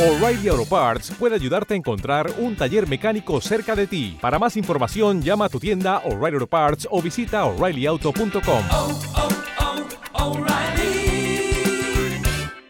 [0.00, 4.16] O'Reilly Auto Parts puede ayudarte a encontrar un taller mecánico cerca de ti.
[4.18, 8.62] Para más información, llama a tu tienda O'Reilly Auto Parts o visita oreillyauto.com.
[8.72, 11.52] oh, oh, O'Reilly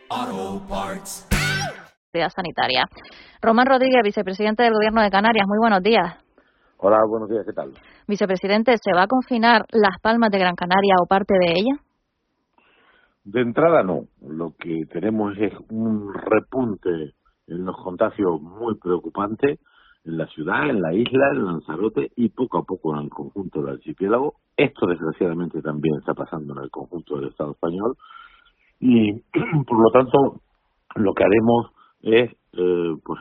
[0.09, 1.29] Auto Parts.
[2.11, 2.87] Seguridad Sanitaria.
[3.41, 5.47] Román Rodríguez, vicepresidente del Gobierno de Canarias.
[5.47, 6.17] Muy buenos días.
[6.79, 7.71] Hola, buenos días, ¿qué tal?
[8.09, 11.77] Vicepresidente, ¿se va a confinar Las Palmas de Gran Canaria o parte de ella?
[13.23, 17.13] De entrada no, lo que tenemos es un repunte
[17.51, 19.59] en los contagios muy preocupante
[20.05, 23.61] en la ciudad, en la isla, en Lanzarote y poco a poco en el conjunto
[23.61, 24.35] del archipiélago.
[24.57, 27.97] Esto desgraciadamente también está pasando en el conjunto del Estado español
[28.79, 29.13] y
[29.67, 30.41] por lo tanto
[30.97, 31.73] lo que haremos
[32.03, 33.21] es eh, pues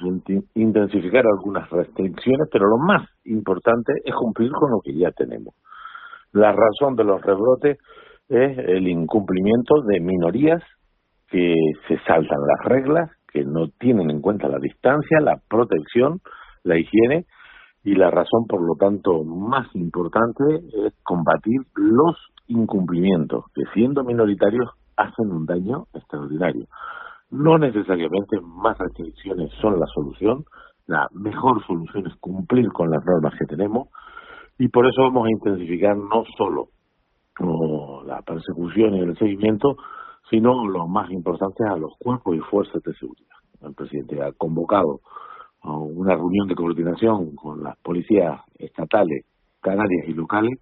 [0.56, 5.54] intensificar algunas restricciones, pero lo más importante es cumplir con lo que ya tenemos.
[6.32, 7.78] La razón de los rebrotes
[8.30, 10.64] es el incumplimiento de minorías
[11.28, 11.56] que
[11.88, 16.20] se saltan las reglas, que no tienen en cuenta la distancia, la protección,
[16.64, 17.26] la higiene
[17.84, 20.44] y la razón, por lo tanto, más importante
[20.86, 26.66] es combatir los incumplimientos que siendo minoritarios hacen un daño extraordinario.
[27.32, 30.44] No necesariamente más restricciones son la solución,
[30.88, 33.88] la mejor solución es cumplir con las normas que tenemos
[34.58, 36.70] y por eso vamos a intensificar no solo
[37.40, 39.78] o la persecución y el seguimiento,
[40.30, 43.36] sino lo más importante a los cuerpos y fuerzas de seguridad.
[43.62, 45.00] El presidente ha convocado
[45.64, 49.26] una reunión de coordinación con las policías estatales,
[49.62, 50.58] canarias y locales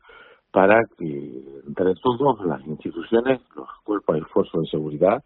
[0.52, 1.06] para que
[1.68, 5.22] entre todos las instituciones, los cuerpos y fuerzas de seguridad,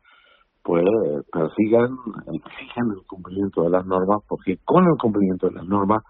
[0.63, 0.83] pues
[1.31, 1.89] persigan,
[2.33, 6.03] exijan el cumplimiento de las normas, porque con el cumplimiento de las normas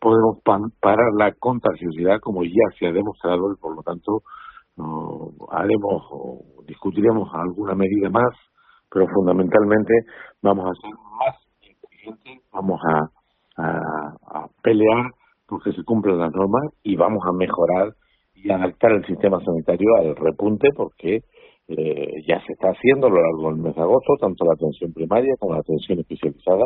[0.00, 0.38] podemos
[0.80, 4.22] parar la contagiosidad como ya se ha demostrado y por lo tanto
[5.50, 8.34] haremos o discutiremos alguna medida más,
[8.90, 9.92] pero fundamentalmente
[10.42, 15.10] vamos a ser más inteligentes, vamos a, a, a pelear
[15.46, 17.94] porque se cumplan las normas y vamos a mejorar
[18.34, 21.22] y adaptar el sistema sanitario al repunte porque
[21.68, 24.92] eh, ya se está haciendo a lo largo del mes de agosto, tanto la atención
[24.92, 26.64] primaria como la atención especializada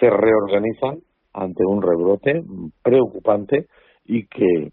[0.00, 0.98] se reorganizan
[1.32, 2.42] ante un rebrote
[2.82, 3.66] preocupante
[4.04, 4.70] y que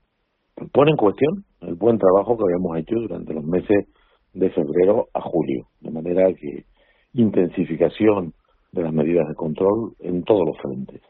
[0.72, 3.88] pone en cuestión el buen trabajo que habíamos hecho durante los meses
[4.34, 6.66] de febrero a julio, de manera que
[7.14, 8.34] intensificación
[8.72, 11.02] de las medidas de control en todos los frentes.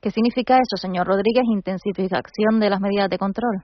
[0.00, 3.62] ¿Qué significa eso, señor Rodríguez, intensificación de las medidas de control?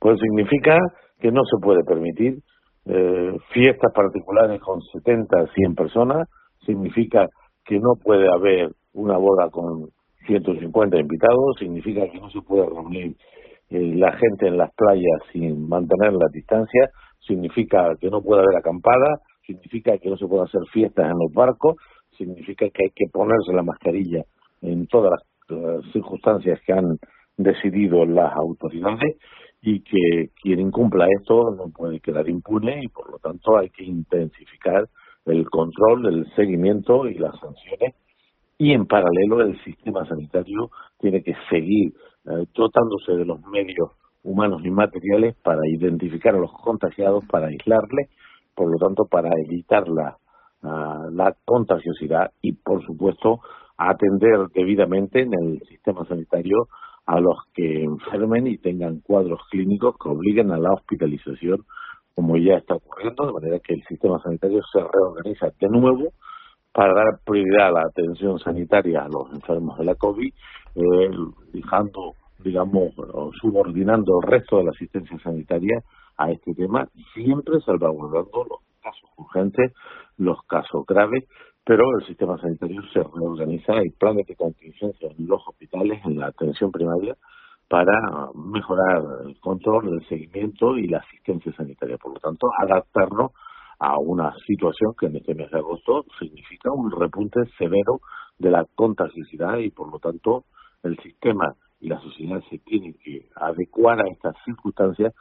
[0.00, 0.78] Pues significa
[1.20, 2.38] que no se puede permitir
[2.86, 6.28] eh, fiestas particulares con 70, 100 personas,
[6.64, 7.26] significa
[7.64, 9.90] que no puede haber una boda con
[10.26, 13.16] 150 invitados, significa que no se puede reunir
[13.70, 16.90] eh, la gente en las playas sin mantener la distancia,
[17.20, 21.32] significa que no puede haber acampada, significa que no se puede hacer fiestas en los
[21.32, 21.76] barcos,
[22.16, 24.22] significa que hay que ponerse la mascarilla
[24.62, 26.98] en todas las eh, circunstancias que han
[27.36, 29.16] decidido las autoridades
[29.60, 33.84] y que quien incumpla esto no puede quedar impune y por lo tanto hay que
[33.84, 34.88] intensificar
[35.26, 37.94] el control, el seguimiento y las sanciones.
[38.58, 41.92] Y en paralelo el sistema sanitario tiene que seguir
[42.26, 43.90] eh, dotándose de los medios
[44.22, 48.10] humanos y materiales para identificar a los contagiados, para aislarles,
[48.54, 50.16] por lo tanto para evitar la,
[50.62, 53.40] ah, la contagiosidad y por supuesto
[53.78, 56.66] atender debidamente en el sistema sanitario
[57.06, 61.64] a los que enfermen y tengan cuadros clínicos que obliguen a la hospitalización,
[62.14, 66.12] como ya está ocurriendo, de manera que el sistema sanitario se reorganiza de nuevo
[66.76, 70.30] para dar prioridad a la atención sanitaria a los enfermos de la COVID,
[70.74, 71.10] eh,
[71.54, 72.92] dejando, digamos,
[73.40, 75.80] subordinando el resto de la asistencia sanitaria
[76.18, 79.72] a este tema, siempre salvaguardando los casos urgentes,
[80.18, 81.24] los casos graves,
[81.64, 86.26] pero el sistema sanitario se reorganiza, hay planes de contingencia en los hospitales, en la
[86.26, 87.16] atención primaria,
[87.70, 87.94] para
[88.34, 91.96] mejorar el control, el seguimiento y la asistencia sanitaria.
[91.96, 93.32] Por lo tanto, adaptarnos
[93.78, 98.00] a una situación que en este mes de agosto significa un repunte severo
[98.38, 100.44] de la contagiosidad y, por lo tanto,
[100.82, 105.12] el sistema y la sociedad se tienen que adecuar a estas circunstancias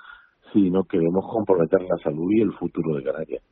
[0.53, 3.43] si no queremos comprometer la salud y el futuro de Canarias.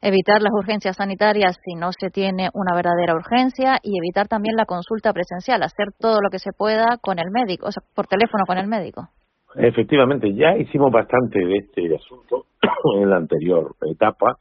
[0.00, 4.64] Evitar las urgencias sanitarias si no se tiene una verdadera urgencia y evitar también la
[4.64, 8.44] consulta presencial, hacer todo lo que se pueda con el médico, o sea, por teléfono
[8.46, 9.08] con el médico.
[9.54, 12.46] Efectivamente, ya hicimos bastante de este asunto
[12.96, 14.36] en la anterior etapa,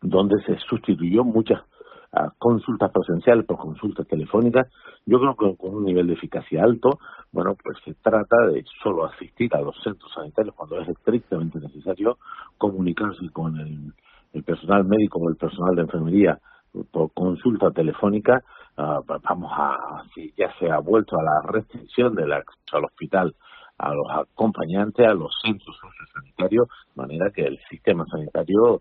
[0.00, 1.60] donde se sustituyó muchas
[2.12, 4.68] ah, consultas presenciales por consultas telefónicas.
[5.04, 6.98] Yo creo que con un nivel de eficacia alto,
[7.30, 12.18] bueno, pues se trata de solo asistir a los centros sanitarios cuando es estrictamente necesario,
[12.56, 13.92] comunicarse con el,
[14.32, 16.38] el personal médico o el personal de enfermería
[16.90, 18.42] por consulta telefónica,
[18.78, 23.34] ah, vamos a, si ya se ha vuelto a la restricción del acceso al hospital
[23.78, 28.80] a los acompañantes, a los centros sociosanitarios, de manera que el sistema sanitario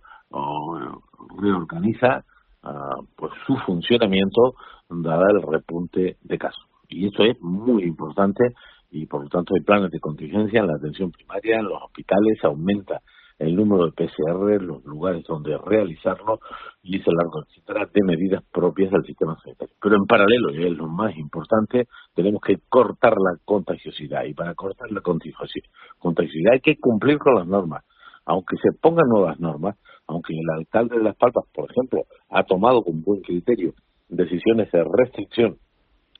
[1.40, 2.24] reorganiza
[2.64, 4.56] ah, pues su funcionamiento
[4.90, 6.66] dada el repunte de casos.
[6.90, 8.54] Y esto es muy importante
[8.92, 12.44] y por lo tanto hay planes de contingencia en la atención primaria, en los hospitales,
[12.44, 13.02] aumenta
[13.42, 16.40] el número de PCR, los lugares donde realizarlo
[16.84, 19.74] y se largo etcétera de medidas propias del sistema sanitario.
[19.82, 24.54] Pero en paralelo, y es lo más importante, tenemos que cortar la contagiosidad y para
[24.54, 27.84] cortar la contagiosidad hay que cumplir con las normas.
[28.26, 29.76] Aunque se pongan nuevas normas,
[30.08, 33.74] aunque el alcalde de Las Palmas, por ejemplo, ha tomado con buen criterio
[34.08, 35.58] decisiones de restricción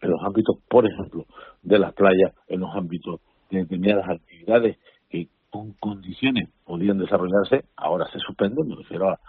[0.02, 1.26] en los ámbitos, por ejemplo,
[1.62, 3.22] de las playas, en los ámbitos
[3.52, 4.78] de determinadas actividades
[5.52, 9.20] con condiciones podían desarrollarse, ahora se suspenden, me refiero a,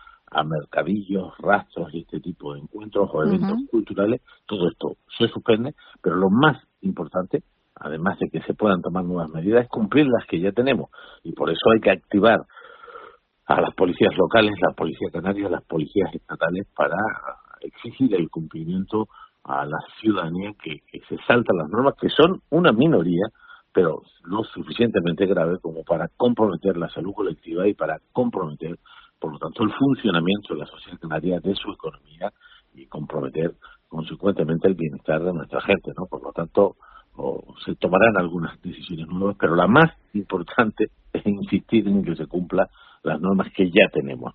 [0.44, 6.16] mercadillos, rastros y este tipo de encuentros o eventos culturales, todo esto se suspende, pero
[6.16, 7.42] lo más importante,
[7.74, 10.88] además de que se puedan tomar nuevas medidas, es cumplir las que ya tenemos.
[11.22, 12.40] Y por eso hay que activar
[13.44, 16.96] a las policías locales, la policía canaria, las policías estatales para
[17.60, 19.08] exigir el cumplimiento
[19.44, 23.26] a la ciudadanía que, se saltan las normas, que son una minoría,
[23.72, 28.78] pero no suficientemente grave como para comprometer la salud colectiva y para comprometer,
[29.18, 32.32] por lo tanto, el funcionamiento de la sociedad canaria, de su economía
[32.74, 33.54] y comprometer
[33.88, 36.06] consecuentemente el bienestar de nuestra gente, ¿no?
[36.06, 36.76] Por lo tanto,
[37.64, 42.68] se tomarán algunas decisiones nuevas, pero la más importante es insistir en que se cumpla
[43.02, 44.34] las normas que ya tenemos.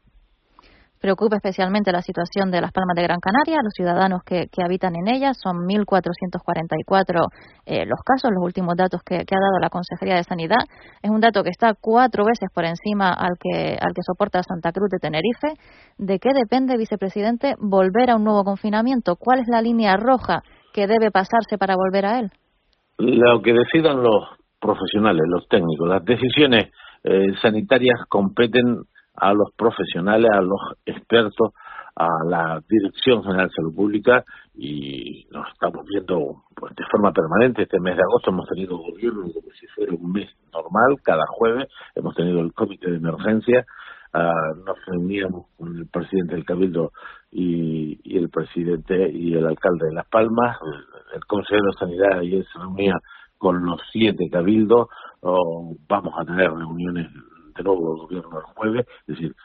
[0.99, 5.07] Preocupa especialmente la situación de las Palmas de Gran Canaria, los ciudadanos que, habitan en
[5.07, 5.38] ellas.
[5.41, 7.27] Son 1.444
[7.65, 10.65] eh, los casos, los últimos datos que, ha dado la Consejería de Sanidad.
[11.01, 14.71] Es un dato que está cuatro veces por encima al que, al que soporta Santa
[14.71, 15.53] Cruz de Tenerife.
[15.97, 19.15] ¿De qué depende, vicepresidente, volver a un nuevo confinamiento?
[19.15, 20.41] ¿Cuál es la línea roja
[20.73, 22.31] que debe pasarse para volver a él?
[22.97, 24.25] Lo que decidan los
[24.59, 26.71] profesionales, los técnicos, las decisiones
[27.03, 28.81] eh, sanitarias competen
[29.18, 31.54] a los profesionales, a los expertos,
[31.96, 34.24] a la Dirección General de Salud Pública
[34.54, 37.64] y nos estamos viendo pues, de forma permanente.
[37.64, 41.68] Este mes de agosto hemos tenido gobierno como si fuera un mes normal, cada jueves
[41.96, 43.66] hemos tenido el comité de emergencia,
[44.14, 46.92] ah, nos reuníamos con el presidente del Cabildo
[47.31, 50.58] y, y, el presidente y el alcalde de Las Palmas,
[51.16, 52.94] el, consejero de Sanidad ayer se reunía
[53.40, 54.88] con los siete cabildos,
[55.22, 57.08] vamos a tener reuniones
[57.57, 59.36] de nuevo el gobierno el jueves, es decir,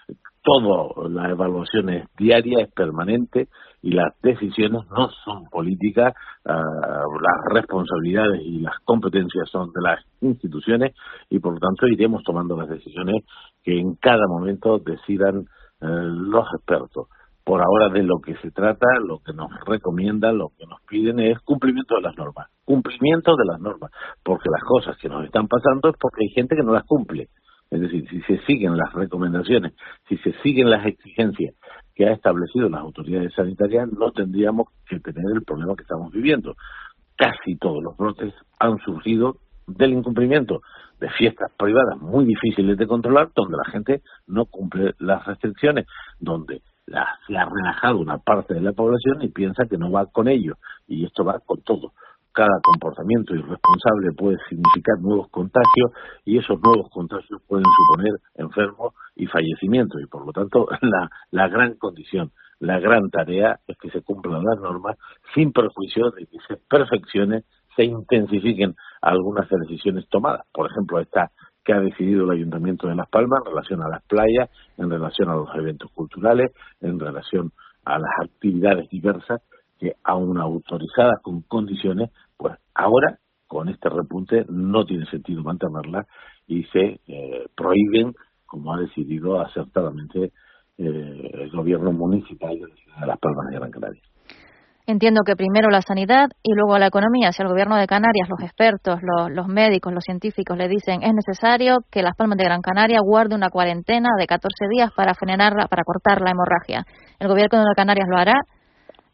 [0.42, 3.48] toda la evaluación es diaria, es permanente
[3.80, 6.14] y las decisiones no son políticas,
[6.44, 10.94] ah, las responsabilidades y las competencias son de las instituciones
[11.30, 13.24] y por lo tanto iremos tomando las decisiones
[13.62, 15.46] que en cada momento decidan
[15.80, 17.08] eh, los expertos.
[17.44, 21.18] Por ahora de lo que se trata, lo que nos recomiendan, lo que nos piden
[21.18, 23.90] es cumplimiento de las normas, cumplimiento de las normas,
[24.22, 27.30] porque las cosas que nos están pasando es porque hay gente que no las cumple.
[27.72, 29.72] Es decir, si se siguen las recomendaciones,
[30.06, 31.54] si se siguen las exigencias
[31.94, 36.54] que ha establecido las autoridades sanitarias, no tendríamos que tener el problema que estamos viviendo.
[37.16, 39.36] Casi todos los brotes han surgido
[39.66, 40.60] del incumplimiento
[41.00, 45.86] de fiestas privadas muy difíciles de controlar, donde la gente no cumple las restricciones,
[46.20, 50.28] donde se ha relajado una parte de la población y piensa que no va con
[50.28, 50.56] ello.
[50.86, 51.92] Y esto va con todo
[52.32, 55.90] cada comportamiento irresponsable puede significar nuevos contagios
[56.24, 61.48] y esos nuevos contagios pueden suponer enfermos y fallecimientos y por lo tanto la, la
[61.48, 64.96] gran condición, la gran tarea es que se cumplan las normas
[65.34, 67.42] sin perjuicio de que se perfeccione,
[67.76, 70.46] se intensifiquen algunas decisiones tomadas.
[70.52, 71.30] Por ejemplo, esta
[71.64, 75.28] que ha decidido el Ayuntamiento de Las Palmas en relación a las playas, en relación
[75.28, 77.52] a los eventos culturales, en relación
[77.84, 79.40] a las actividades diversas
[79.78, 82.10] que aún autorizadas con condiciones,
[82.42, 86.06] pues ahora con este repunte no tiene sentido mantenerla
[86.46, 88.14] y se eh, prohíben,
[88.46, 90.32] como ha decidido acertadamente
[90.78, 94.02] eh, el gobierno municipal de Las Palmas de Gran Canaria.
[94.84, 97.30] Entiendo que primero la sanidad y luego la economía.
[97.30, 101.14] Si el gobierno de Canarias, los expertos, los, los, médicos, los científicos le dicen es
[101.14, 105.68] necesario que Las Palmas de Gran Canaria guarde una cuarentena de 14 días para frenarla,
[105.68, 106.84] para cortar la hemorragia.
[107.20, 108.34] El gobierno de Canarias lo hará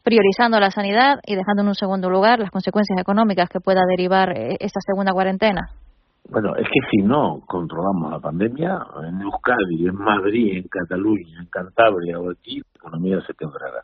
[0.09, 4.35] priorizando la sanidad y dejando en un segundo lugar las consecuencias económicas que pueda derivar
[4.35, 5.69] eh, esta segunda cuarentena?
[6.27, 11.45] Bueno, es que si no controlamos la pandemia, en Euskadi, en Madrid, en Cataluña, en
[11.45, 13.83] Cantabria o aquí, la economía se quebrará.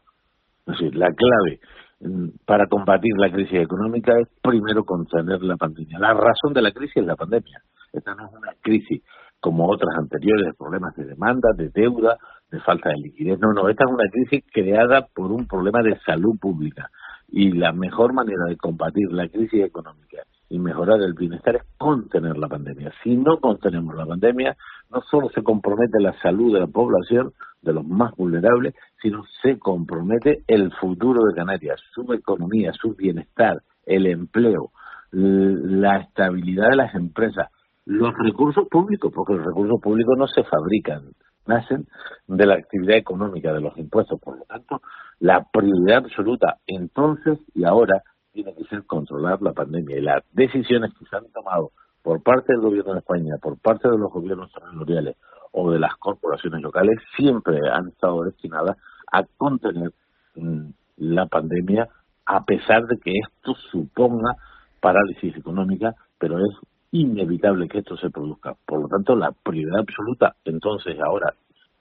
[0.66, 1.60] Es decir, la clave
[2.02, 6.00] mm, para combatir la crisis económica es primero contener la pandemia.
[6.00, 7.62] La razón de la crisis es la pandemia.
[7.94, 9.04] Esta no es una crisis
[9.46, 12.18] como otras anteriores de problemas de demanda, de deuda,
[12.50, 13.38] de falta de liquidez.
[13.40, 16.90] No, no, esta es una crisis creada por un problema de salud pública.
[17.28, 22.40] Y la mejor manera de combatir la crisis económica y mejorar el bienestar es contener
[22.40, 22.92] la pandemia.
[23.04, 24.58] Si no contenemos la pandemia,
[24.92, 29.60] no solo se compromete la salud de la población, de los más vulnerables, sino se
[29.60, 34.72] compromete el futuro de Canarias, su economía, su bienestar, el empleo,
[35.12, 37.50] la estabilidad de las empresas,
[37.86, 41.12] los recursos públicos, porque los recursos públicos no se fabrican,
[41.46, 41.88] nacen
[42.28, 44.20] de la actividad económica, de los impuestos.
[44.20, 44.82] Por lo tanto,
[45.20, 48.02] la prioridad absoluta entonces y ahora
[48.32, 52.54] tiene que ser controlar la pandemia y las decisiones que se han tomado por parte
[52.54, 55.16] del gobierno de España, por parte de los gobiernos territoriales
[55.52, 58.78] o de las corporaciones locales, siempre han estado destinadas
[59.12, 59.92] a contener
[60.36, 61.88] mm, la pandemia
[62.26, 64.36] a pesar de que esto suponga
[64.82, 66.54] parálisis económica, pero es
[66.96, 68.56] inevitable que esto se produzca.
[68.66, 71.34] Por lo tanto, la prioridad absoluta entonces, ahora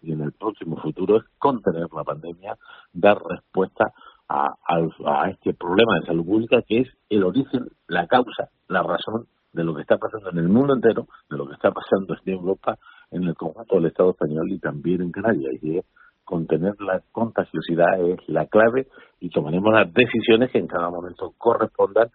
[0.03, 2.57] y en el próximo futuro es contener la pandemia,
[2.93, 3.93] dar respuesta
[4.29, 9.27] a, a, este problema de salud pública que es el origen, la causa, la razón
[9.53, 12.33] de lo que está pasando en el mundo entero, de lo que está pasando en
[12.33, 12.77] Europa,
[13.11, 15.53] en el conjunto del Estado español y también en Canarias.
[15.63, 15.87] Y es
[16.25, 18.89] contener la contagiosidad es la clave
[19.21, 22.09] y tomaremos las decisiones que en cada momento correspondan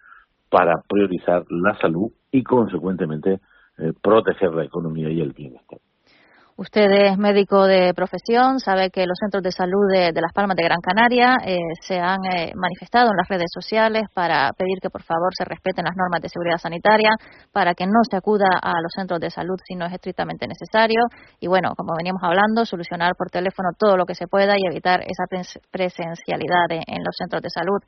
[0.49, 3.39] para priorizar la salud y, consecuentemente,
[3.77, 5.79] eh, proteger la economía y el bienestar.
[6.59, 10.65] Usted es médico de profesión, sabe que los centros de salud de, Las Palmas de
[10.65, 15.03] Gran Canaria eh, se han eh, manifestado en las redes sociales para pedir que por
[15.03, 17.11] favor se respeten las normas de seguridad sanitaria,
[17.53, 20.99] para que no se acuda a los centros de salud si no es estrictamente necesario
[21.39, 24.99] y bueno, como veníamos hablando, solucionar por teléfono todo lo que se pueda y evitar
[24.99, 25.23] esa
[25.71, 27.79] presencialidad en los centros de salud.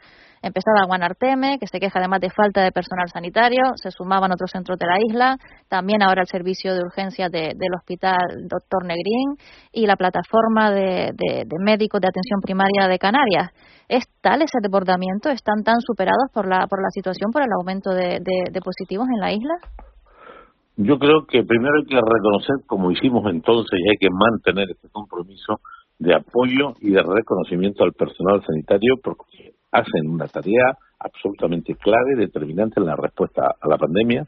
[0.41, 4.79] Empezaba Guanarteme, que se queja además de falta de personal sanitario, se sumaban otros centros
[4.79, 5.35] de la isla,
[5.67, 9.35] también ahora el servicio de urgencia del hospital Doctor Negrín
[9.73, 11.11] y la plataforma de,
[11.59, 13.49] médicos de atención primaria de Canarias.
[13.89, 15.29] ¿Es tal ese desbordamiento?
[15.29, 19.19] ¿Están tan superados por la, por la situación, por el aumento de, de positivos en
[19.19, 19.55] la isla?
[20.77, 24.89] Yo creo que primero hay que reconocer, como hicimos entonces, y hay que mantener este
[24.89, 25.59] compromiso
[25.99, 32.79] de apoyo y de reconocimiento al personal sanitario, porque hacen una tarea absolutamente clave, determinante
[32.79, 34.25] en la respuesta a la pandemia.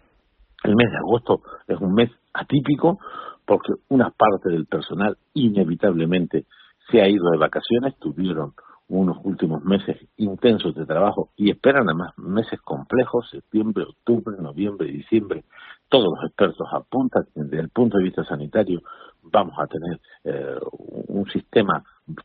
[0.64, 3.00] El mes de agosto es un mes atípico
[3.46, 6.46] porque una parte del personal inevitablemente
[6.90, 8.54] se ha ido de vacaciones, tuvieron
[8.90, 15.46] unos últimos meses intensos de trabajo y esperan además meses complejos, septiembre, octubre, noviembre, diciembre.
[15.90, 18.82] Todos los expertos apuntan desde el punto de vista sanitario
[19.24, 20.60] vamos a tener eh,
[21.08, 21.84] un sistema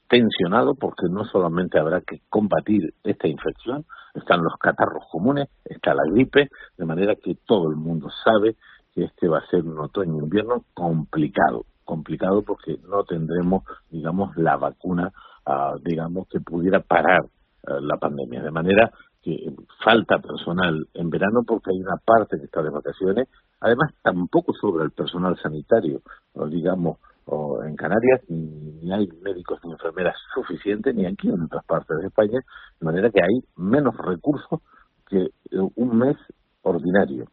[0.08, 3.84] tensionado porque no solamente habrá que combatir esta infección,
[4.14, 8.56] están los catarros comunes, está la gripe, de manera que todo el mundo sabe
[8.95, 15.12] que este va a ser un otoño-invierno complicado, complicado porque no tendremos, digamos, la vacuna,
[15.47, 17.26] ah, digamos, que pudiera parar
[17.66, 18.90] ah, la pandemia, de manera
[19.23, 19.52] que
[19.85, 23.28] falta personal en verano porque hay una parte que está de vacaciones,
[23.61, 26.02] además tampoco sobra el personal sanitario,
[26.50, 26.99] digamos,
[27.30, 32.07] o en Canarias ni, hay médicos ni enfermeras suficientes ni aquí en otras partes de
[32.07, 32.40] España,
[32.80, 34.61] de manera que hay menos recursos
[35.09, 35.30] que eh,
[35.75, 36.16] un mes
[36.62, 37.26] ordinario.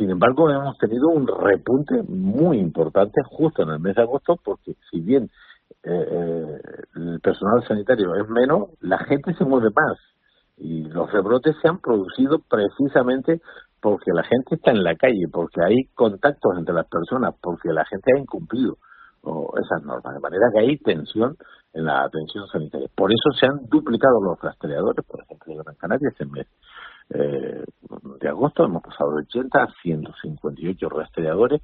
[0.00, 4.72] Sin embargo, hemos tenido un repunte muy importante justo en el mes de agosto, porque
[4.90, 5.28] si bien
[5.84, 6.58] eh, eh,
[6.96, 9.98] el personal sanitario es menos, la gente se mueve más.
[10.56, 13.42] Y los rebrotes se han producido precisamente
[13.78, 17.84] porque la gente está en la calle, porque hay contactos entre las personas, porque la
[17.84, 18.78] gente ha incumplido
[19.62, 21.36] esas normas, de manera que hay tensión
[21.74, 22.88] en la atención sanitaria.
[22.96, 26.46] Por eso se han duplicado los rastreadores, por ejemplo, en Gran Canaria este mes
[27.12, 27.64] eh,
[28.20, 31.62] de agosto hemos pasado de 80 a 158 rastreadores,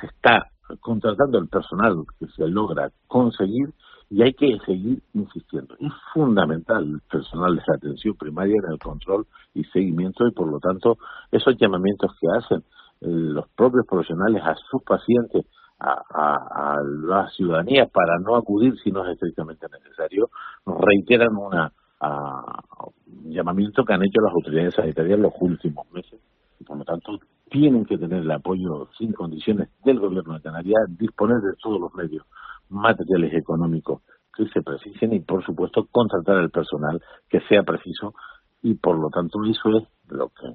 [0.00, 0.50] se está
[0.80, 3.72] contratando el personal que se logra conseguir
[4.10, 5.74] y hay que seguir insistiendo.
[5.78, 10.58] Es fundamental el personal de atención primaria en el control y seguimiento y por lo
[10.60, 10.98] tanto
[11.30, 12.58] esos llamamientos que hacen
[13.00, 15.46] eh, los propios profesionales a sus pacientes
[15.80, 20.28] a, la ciudadanía para no acudir si no es estrictamente necesario,
[20.66, 26.20] nos reiteran una, un llamamiento que han hecho las autoridades sanitarias en los últimos meses
[26.60, 27.18] y por lo tanto
[27.50, 31.94] tienen que tener el apoyo sin condiciones del gobierno de Canarias, disponer de todos los
[31.94, 32.24] medios
[32.68, 34.02] materiales y económicos
[34.36, 38.14] que se precisen y por supuesto contratar el personal que sea preciso
[38.62, 40.46] y por lo tanto eso es lo que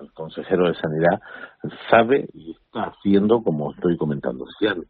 [0.00, 1.20] el consejero de Sanidad
[1.90, 4.44] sabe y está haciendo como estoy comentando.
[4.58, 4.82] Se han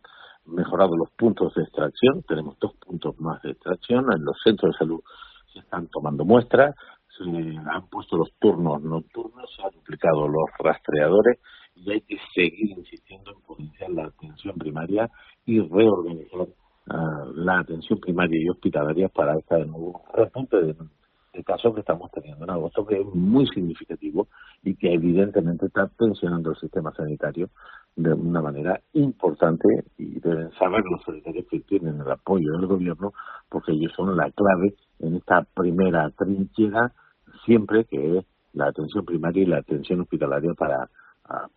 [0.47, 4.79] mejorado los puntos de extracción, tenemos dos puntos más de extracción, en los centros de
[4.79, 5.01] salud
[5.53, 6.75] se están tomando muestras,
[7.17, 11.39] se han puesto los turnos nocturnos, se han duplicado los rastreadores
[11.75, 15.11] y hay que seguir insistiendo en potenciar la atención primaria
[15.45, 16.49] y reorganizar
[17.35, 20.75] la atención primaria y hospitalaria para este nuevo repunte de,
[21.33, 24.29] de casos que estamos teniendo en agosto, que es muy significativo
[24.62, 27.49] y que evidentemente está tensionando el sistema sanitario
[27.97, 33.12] de una manera importante y deben saber los sanitarios que tienen el apoyo del gobierno
[33.49, 36.93] porque ellos son la clave en esta primera trinchera
[37.45, 40.89] siempre que es la atención primaria y la atención hospitalaria para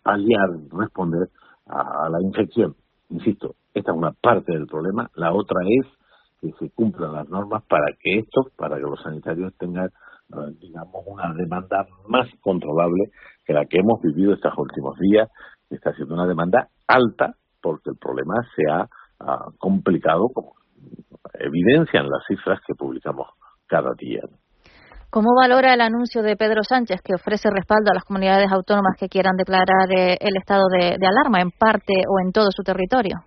[0.04, 1.30] paliar, responder
[1.66, 2.76] a la infección.
[3.10, 5.86] Insisto, esta es una parte del problema, la otra es
[6.46, 11.04] que se cumplan las normas para que esto, para que los sanitarios tengan, eh, digamos,
[11.06, 13.12] una demanda más controlable
[13.46, 15.30] que la que hemos vivido estos últimos días,
[15.70, 18.88] que está siendo una demanda alta porque el problema se ha
[19.58, 20.54] complicado, como
[21.40, 23.28] evidencian las cifras que publicamos
[23.68, 24.22] cada día.
[25.10, 29.08] ¿Cómo valora el anuncio de Pedro Sánchez que ofrece respaldo a las comunidades autónomas que
[29.08, 33.20] quieran declarar eh, el estado de, alarma en parte o en todo su territorio?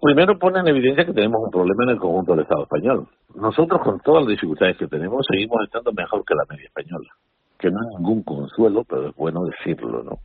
[0.00, 3.08] Primero pone en evidencia que tenemos un problema en el conjunto del Estado español.
[3.34, 7.10] Nosotros, con todas las dificultades que tenemos, seguimos estando mejor que la media española.
[7.58, 10.18] Que no hay ningún consuelo, pero es bueno decirlo, ¿no?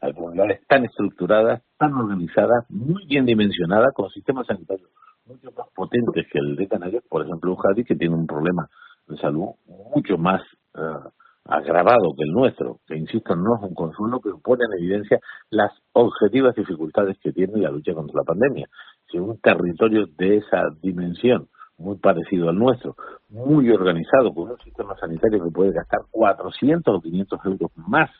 [0.00, 4.90] Hay comunidades tan estructuradas, tan organizadas, muy bien dimensionadas, con sistemas sanitarios
[5.26, 8.68] mucho más potentes que el de Canarias, por ejemplo, Euskadi, que tiene un problema
[9.06, 9.50] de salud
[9.94, 10.42] mucho más
[10.76, 11.08] eh,
[11.46, 15.72] agravado que el nuestro, que insisto, no es un consuelo, pero pone en evidencia las
[15.92, 18.66] objetivas dificultades que tiene la lucha contra la pandemia.
[19.14, 21.46] Si un territorio de esa dimensión,
[21.78, 22.96] muy parecido al nuestro,
[23.28, 28.10] muy organizado, con un sistema sanitario que puede gastar 400 o 500 euros más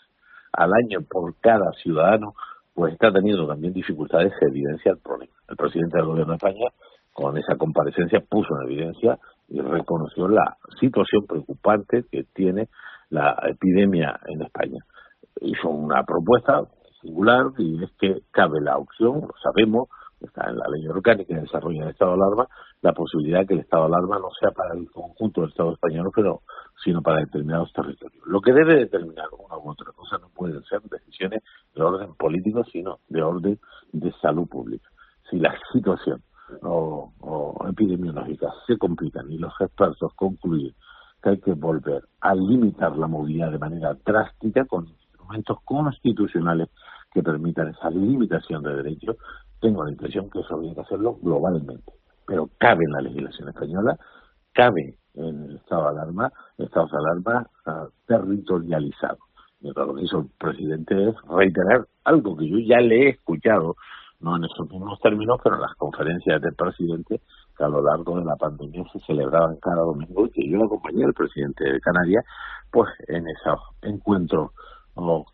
[0.52, 2.34] al año por cada ciudadano,
[2.74, 5.32] pues está teniendo también dificultades, se evidencia el problema.
[5.48, 6.70] El presidente del Gobierno de España,
[7.12, 12.68] con esa comparecencia, puso en evidencia y reconoció la situación preocupante que tiene
[13.10, 14.78] la epidemia en España.
[15.40, 16.62] Hizo una propuesta
[17.00, 19.88] singular y es que cabe la opción, lo sabemos,
[20.20, 22.48] está en la ley orgánica de desarrollo del estado de alarma,
[22.82, 25.72] la posibilidad de que el estado de alarma no sea para el conjunto del Estado
[25.72, 26.42] español, pero
[26.82, 28.22] sino para determinados territorios.
[28.26, 31.42] Lo que debe determinar una u otra cosa no pueden ser decisiones
[31.74, 33.58] de orden político, sino de orden
[33.92, 34.88] de salud pública.
[35.30, 36.22] Si la situación
[36.62, 40.74] o, o epidemiológicas se complican y los expertos concluyen
[41.22, 46.68] que hay que volver a limitar la movilidad de manera drástica con instrumentos constitucionales
[47.14, 49.16] que permitan esa limitación de derechos,
[49.60, 51.92] tengo la impresión que eso habría que hacerlo globalmente.
[52.26, 53.98] Pero cabe en la legislación española,
[54.52, 59.18] cabe en el estado de alarma, estados de alarma uh, territorializado.
[59.60, 63.76] Mientras lo que hizo el presidente es reiterar algo que yo ya le he escuchado
[64.20, 67.20] no en esos mismos términos, pero en las conferencias del presidente
[67.56, 71.04] que a lo largo de la pandemia se celebraban cada domingo y que yo acompañé
[71.04, 72.24] al presidente de Canarias,
[72.70, 74.50] pues en esos encuentros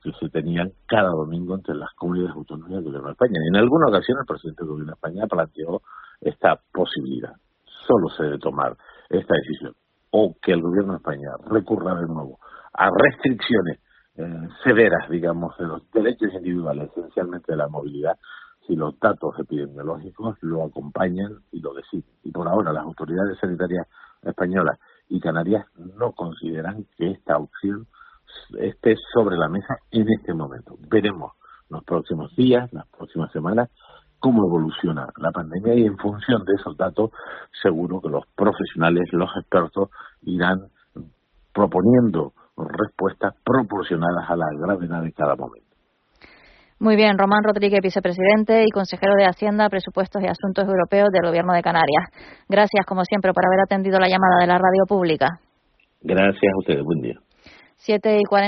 [0.03, 3.41] que se tenían cada domingo entre las comunidades autónomas del gobierno de España.
[3.45, 5.83] Y en alguna ocasión el presidente del gobierno de España planteó
[6.21, 7.35] esta posibilidad.
[7.87, 8.77] Solo se debe tomar
[9.09, 9.75] esta decisión
[10.11, 12.39] o que el gobierno de España recurra de nuevo
[12.73, 13.81] a restricciones
[14.17, 18.19] eh, severas, digamos, de los derechos individuales, esencialmente de la movilidad,
[18.67, 22.11] si los datos epidemiológicos lo acompañan y lo deciden.
[22.25, 23.87] Y por ahora las autoridades sanitarias
[24.23, 27.87] españolas y canarias no consideran que esta opción
[28.59, 30.77] esté sobre la mesa en este momento.
[30.89, 31.33] Veremos
[31.69, 33.71] los próximos días, las próximas semanas,
[34.19, 37.11] cómo evoluciona la pandemia y en función de esos datos
[37.63, 39.89] seguro que los profesionales, los expertos
[40.23, 40.67] irán
[41.53, 45.71] proponiendo respuestas proporcionadas a la gravedad de cada momento.
[46.79, 51.53] Muy bien, Román Rodríguez, vicepresidente y consejero de Hacienda, Presupuestos y Asuntos Europeos del Gobierno
[51.53, 52.09] de Canarias.
[52.49, 55.29] Gracias, como siempre, por haber atendido la llamada de la radio pública.
[56.01, 56.83] Gracias a ustedes.
[56.83, 57.21] Buen día.
[57.81, 58.39] 7 y 40.